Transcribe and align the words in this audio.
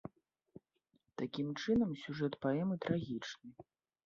Такім 1.23 1.47
чынам, 1.65 1.93
сюжэт 2.05 2.33
паэмы 2.47 2.75
трагічны. 2.89 3.49